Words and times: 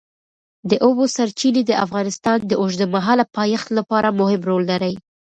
د 0.69 0.71
اوبو 0.85 1.03
سرچینې 1.15 1.61
د 1.65 1.71
افغانستان 1.85 2.37
د 2.45 2.51
اوږدمهاله 2.61 3.25
پایښت 3.37 3.67
لپاره 3.77 4.15
مهم 4.19 4.41
رول 4.49 4.63
لري. 4.71 4.93